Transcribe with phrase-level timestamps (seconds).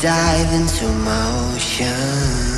[0.00, 2.57] Dive into motion.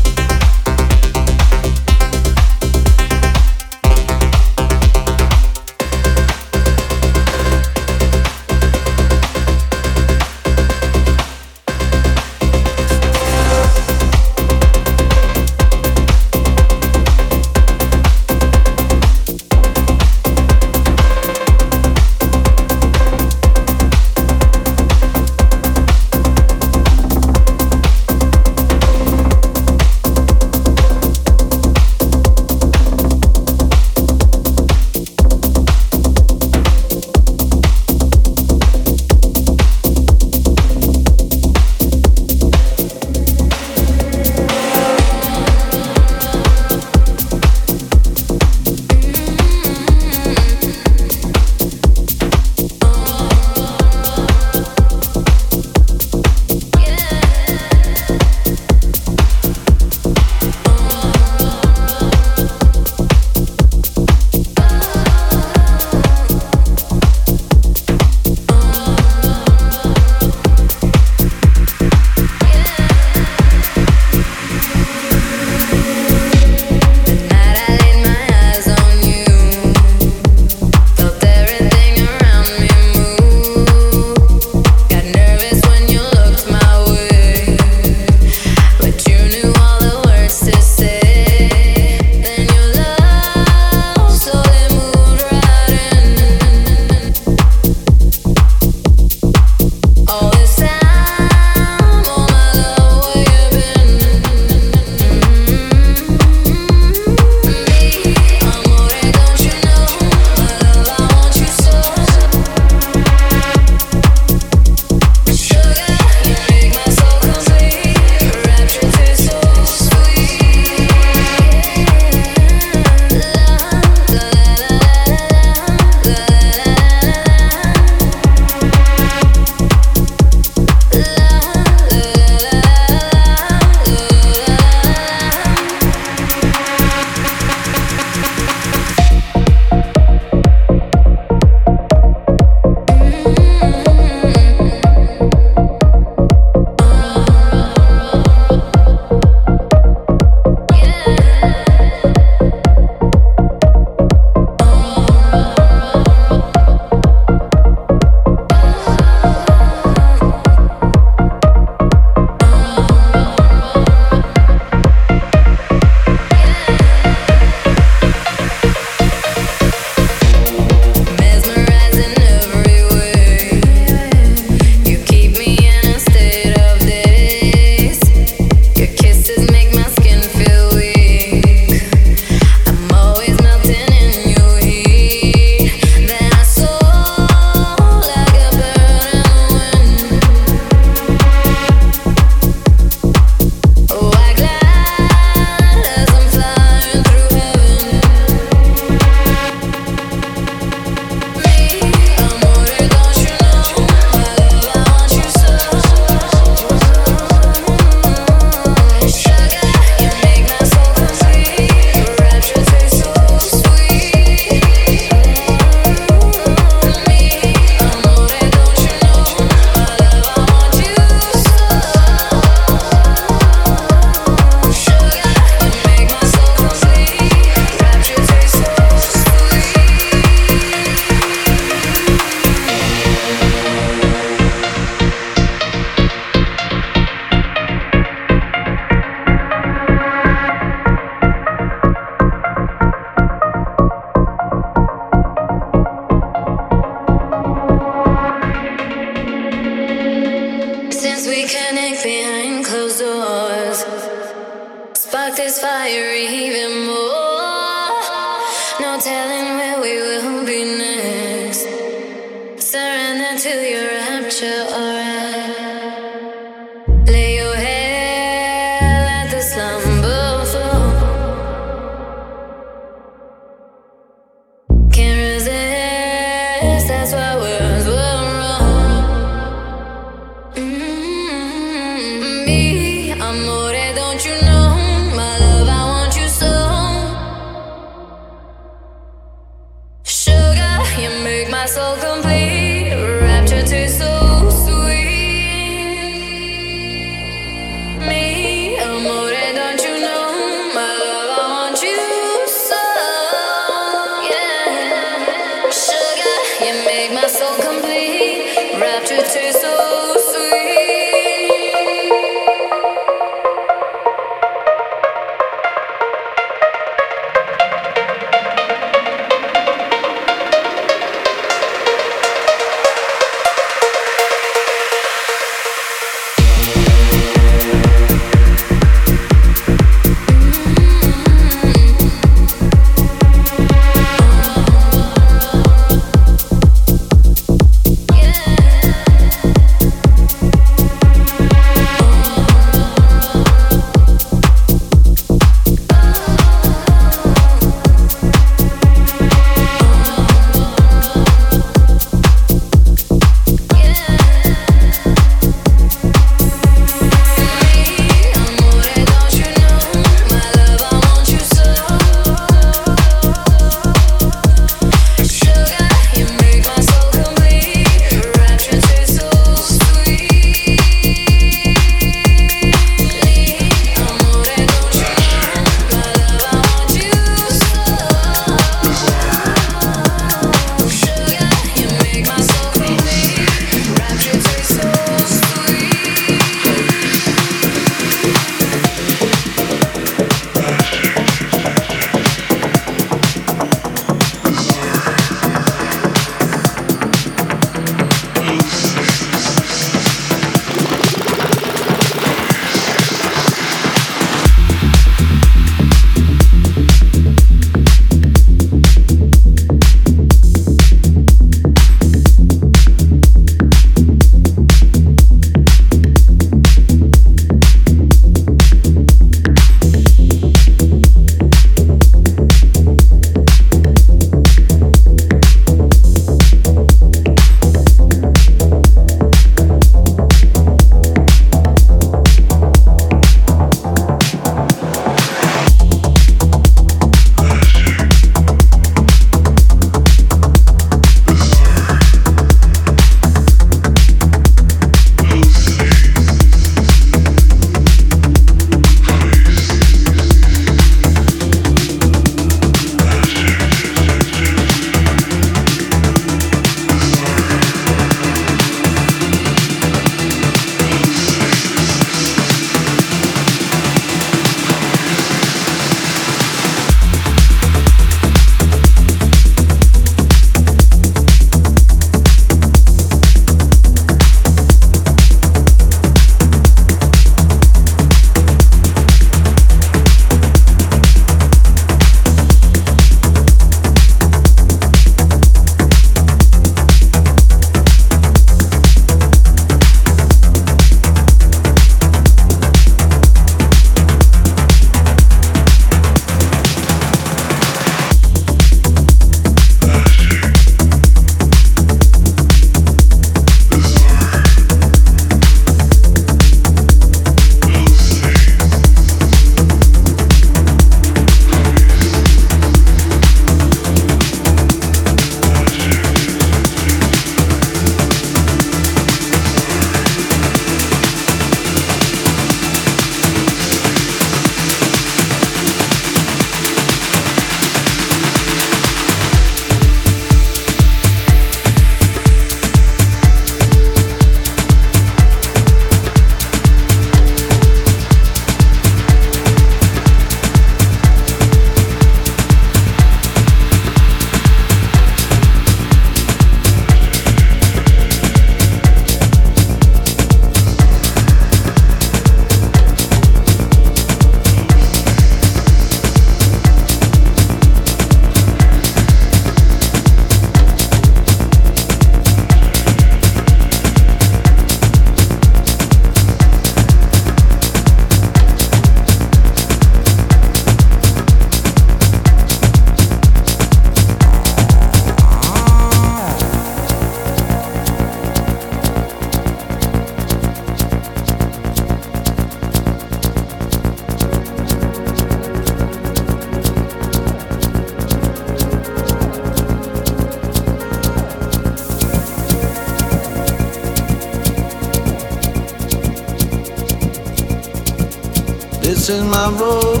[599.12, 600.00] is my road.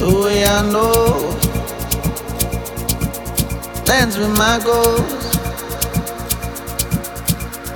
[0.00, 1.30] The way I know.
[3.84, 5.24] Dance with my goals.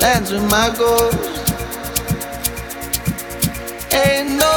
[0.00, 1.14] Dance with my goals.
[3.92, 4.56] Ain't no,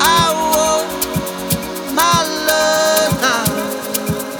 [0.00, 0.24] I
[2.00, 2.18] my
[2.50, 3.44] love now.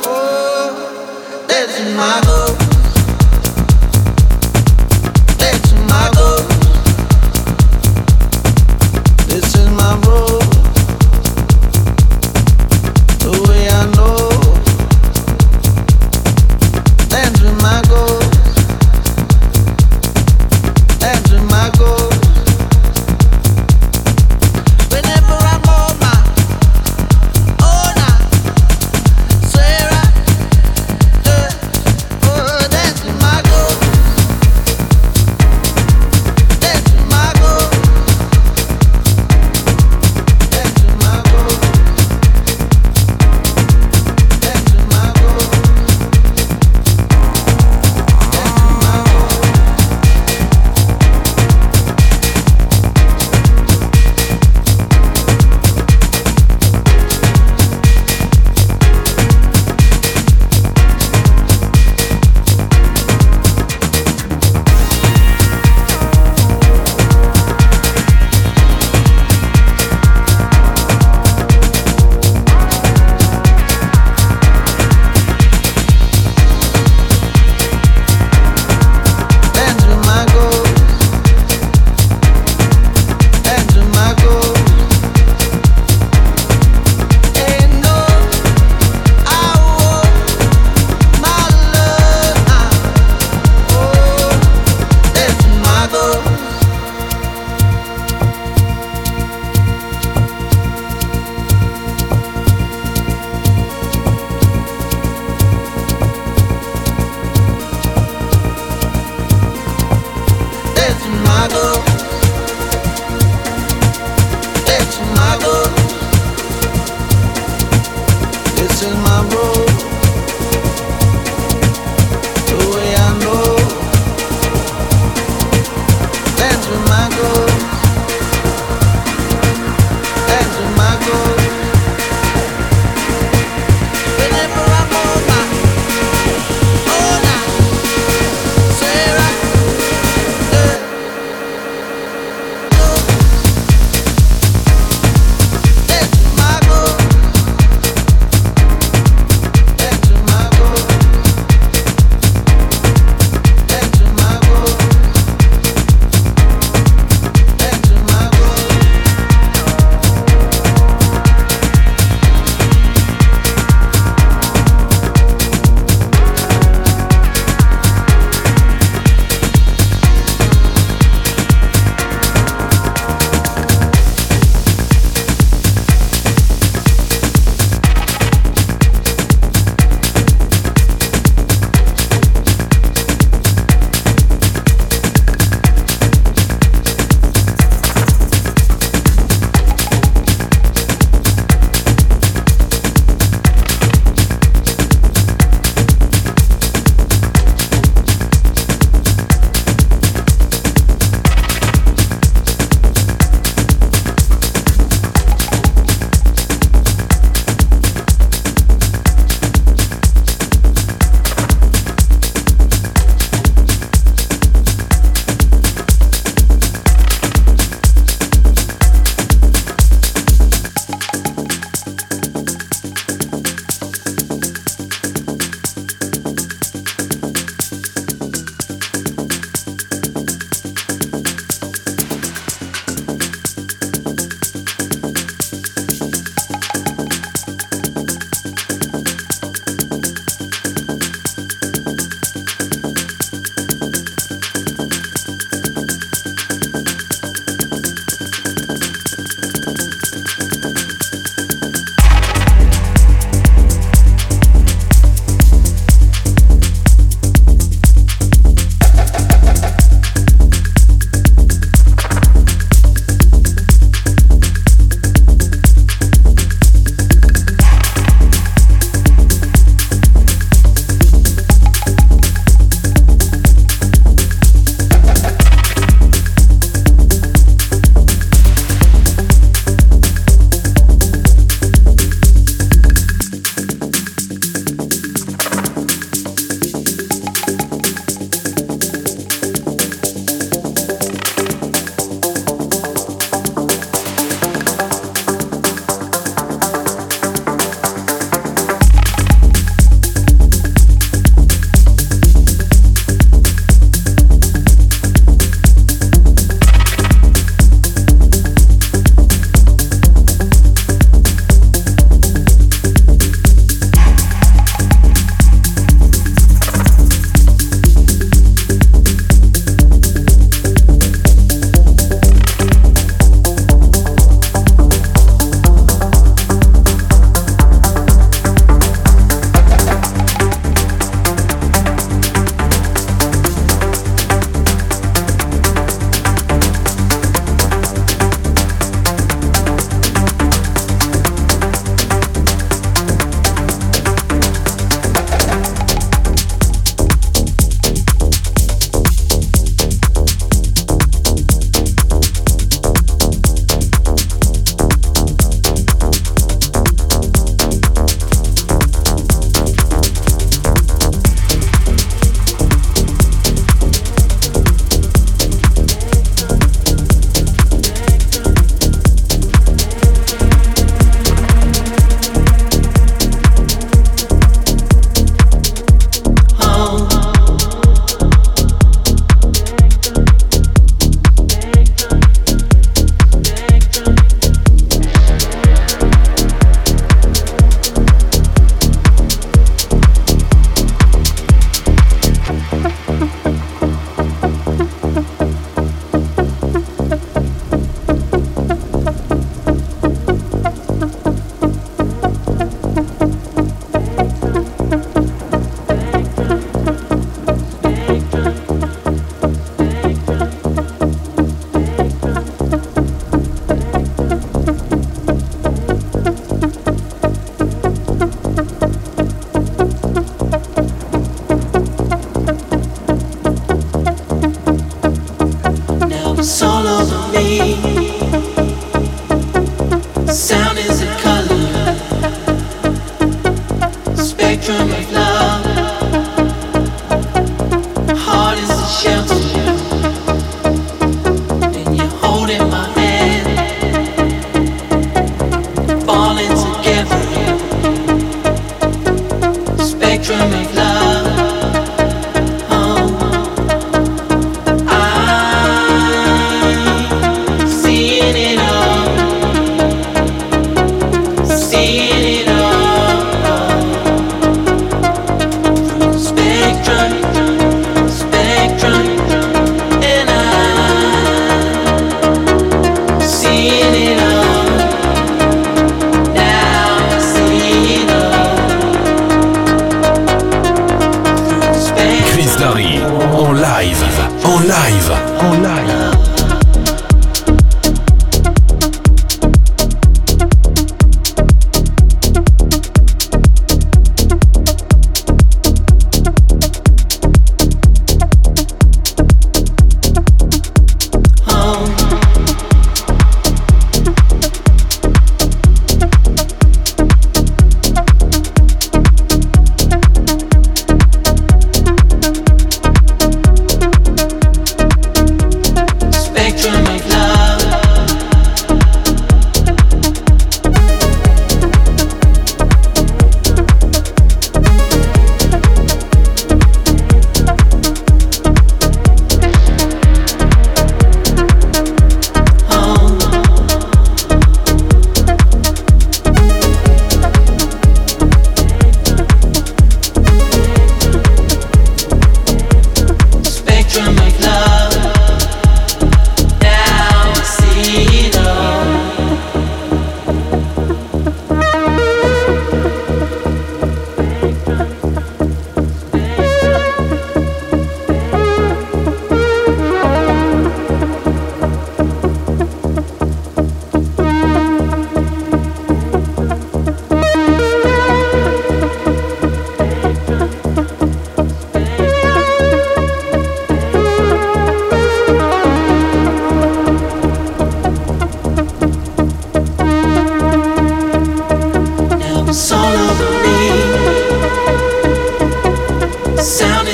[0.05, 2.36] Oh, dance with my goals.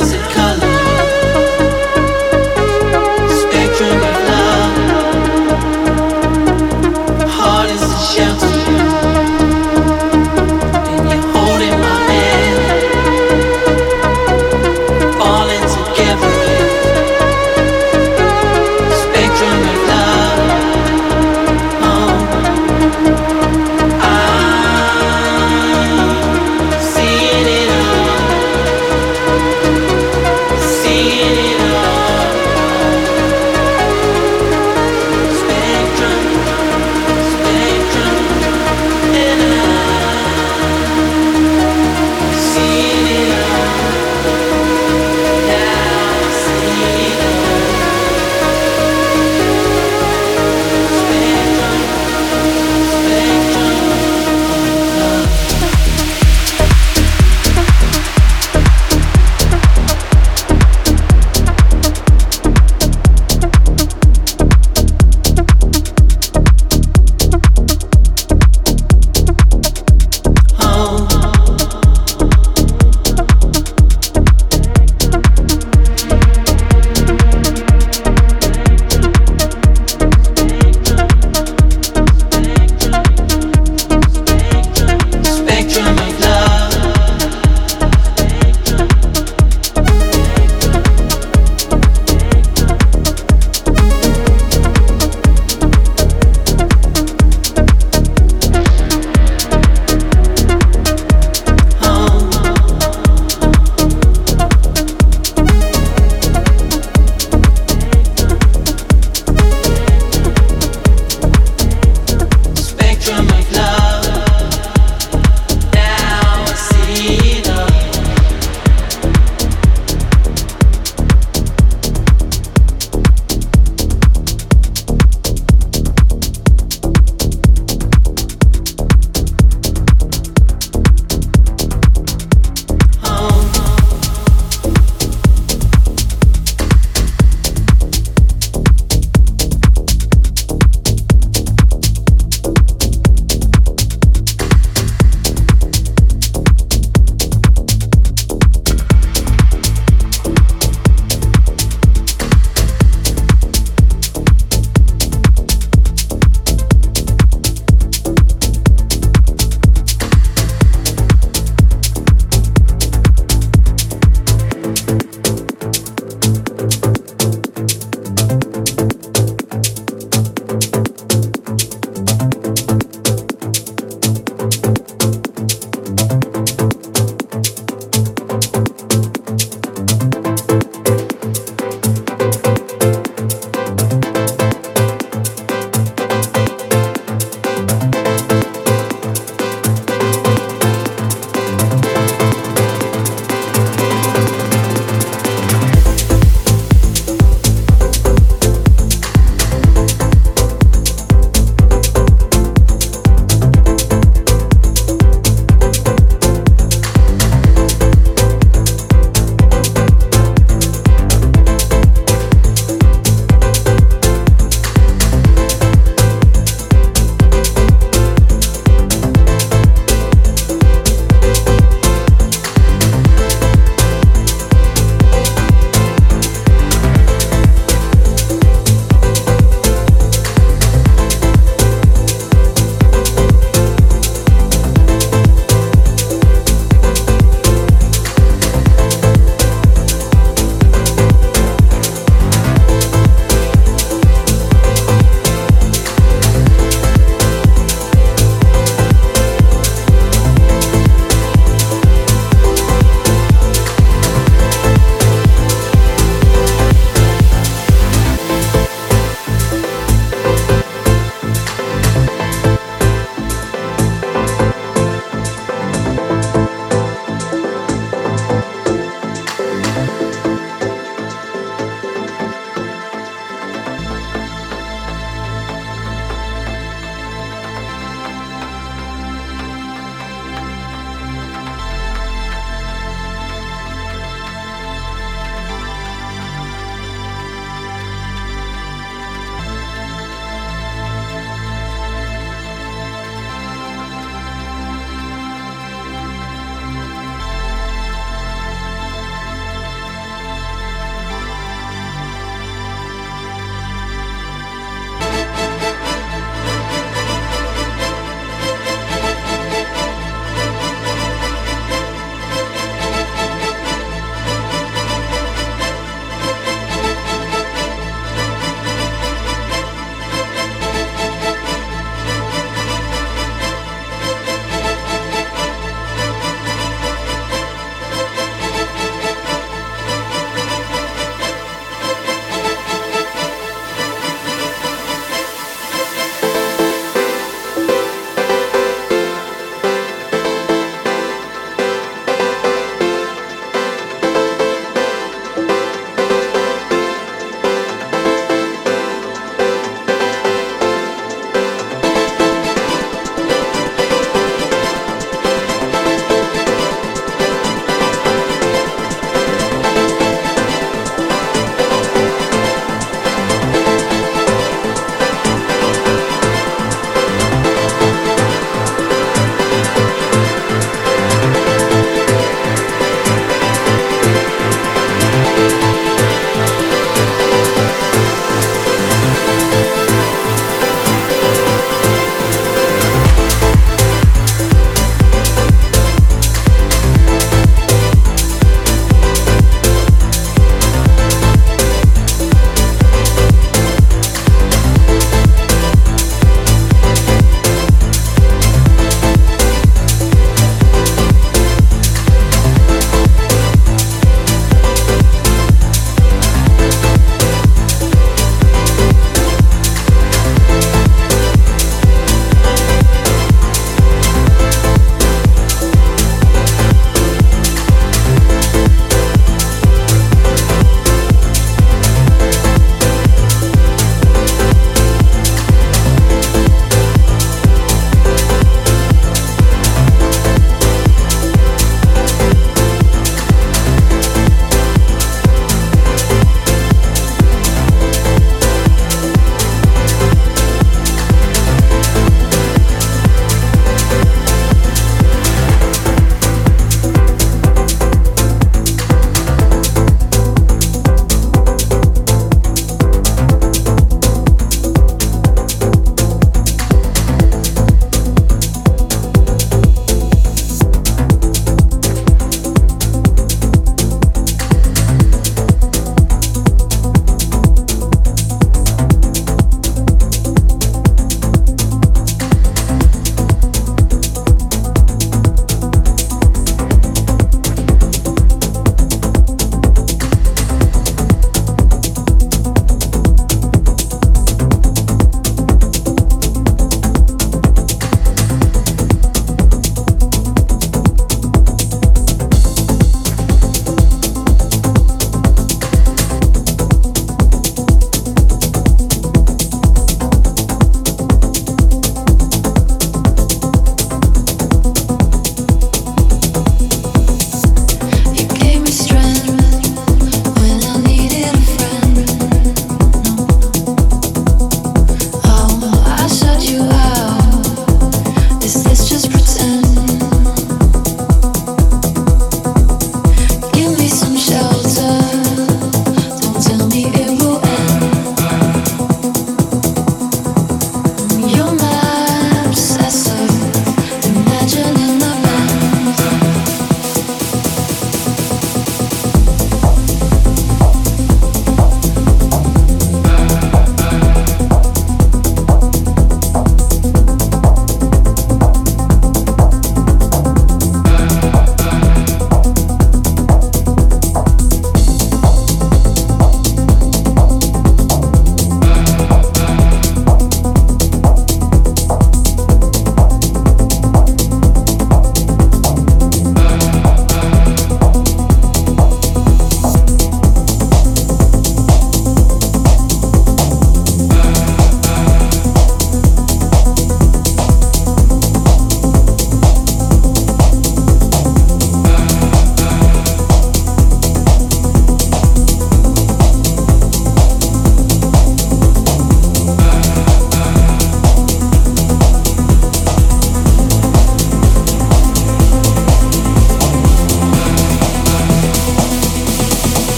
[0.00, 0.47] is it coming?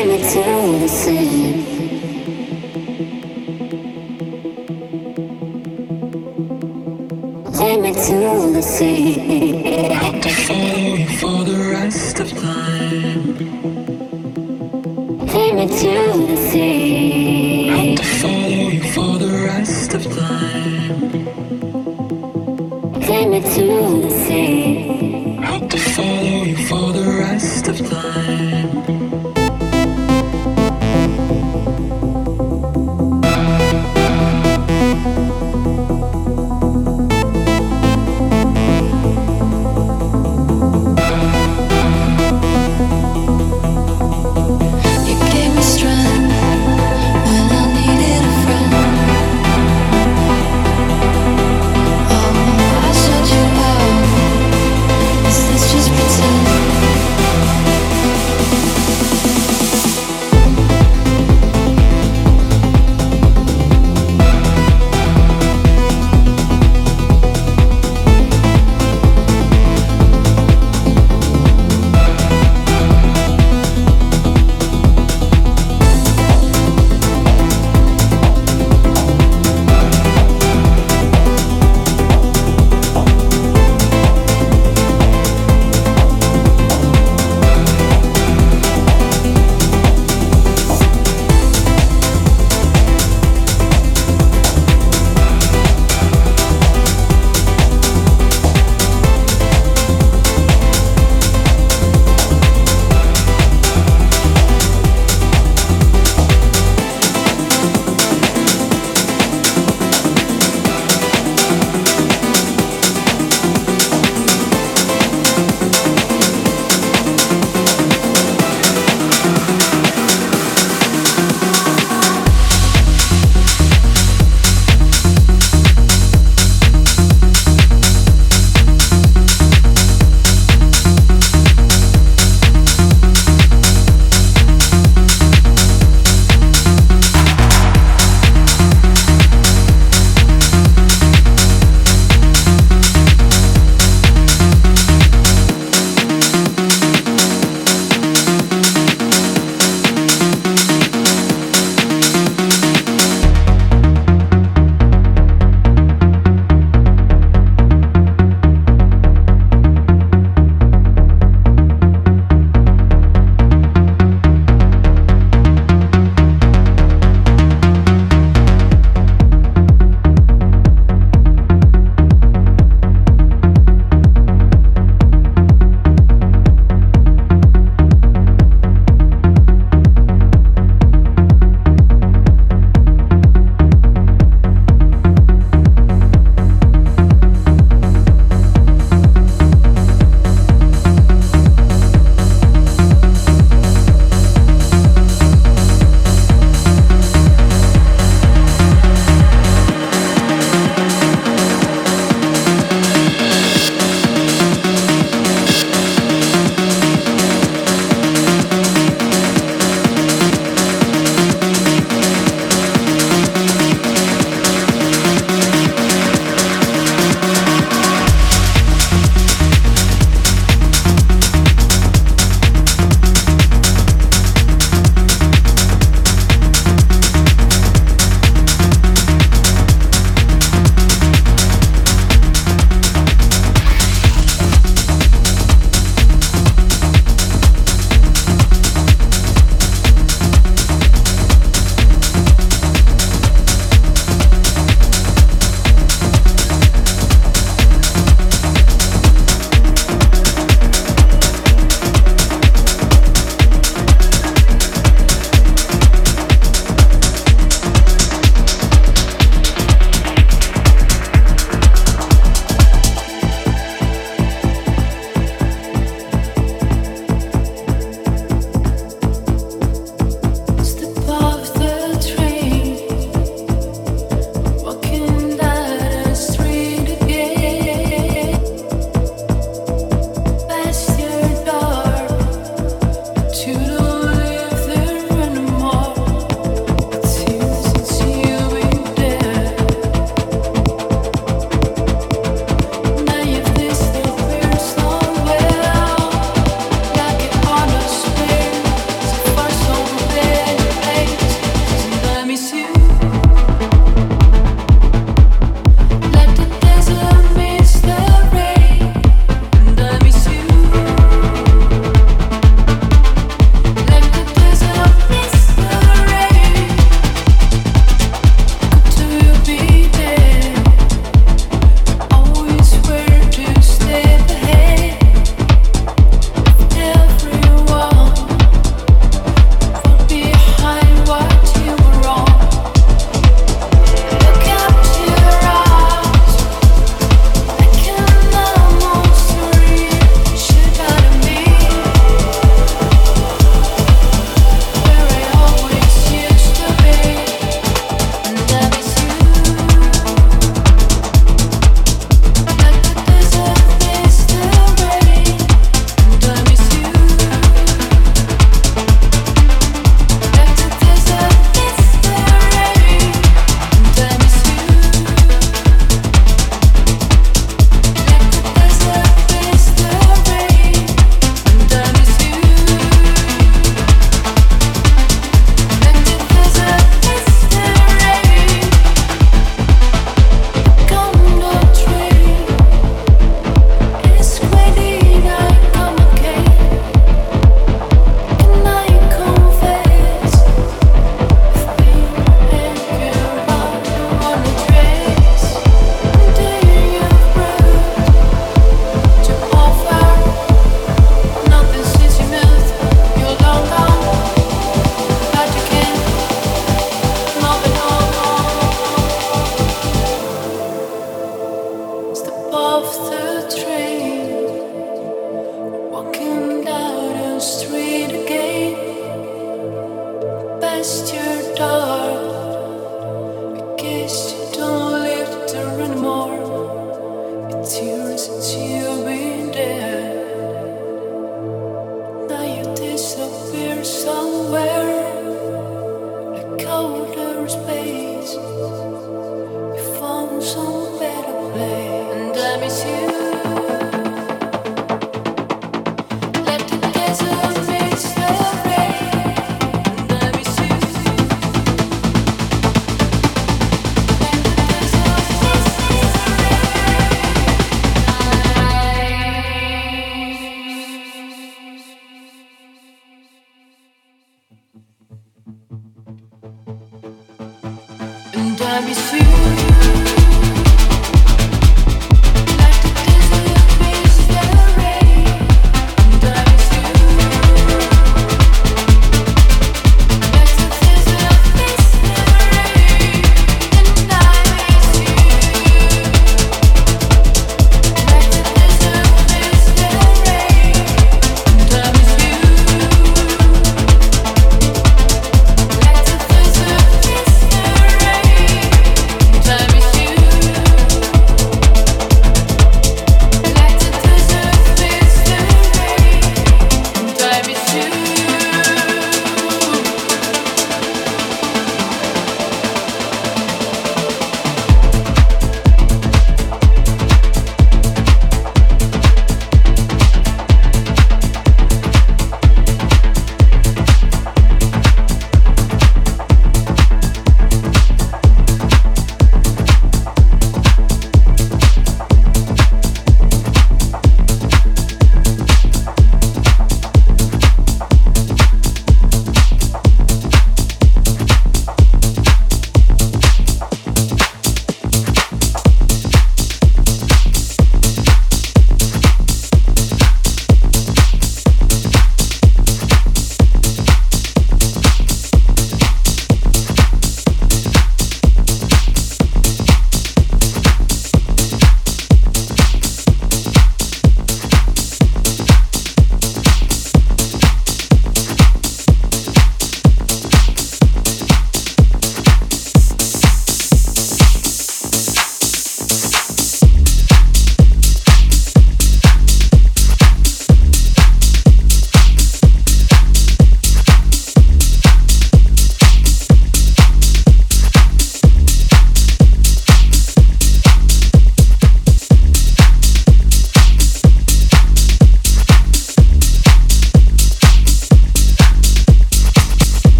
[0.00, 1.20] turn it to the sea.
[7.58, 9.90] Turn it to the sea.
[9.90, 13.36] I have to follow you for the rest of time.
[15.28, 15.92] Turn it to
[16.30, 17.70] the sea.
[17.70, 21.10] I have to follow you for the rest of time.
[23.02, 23.66] Turn it to
[24.00, 24.69] the sea.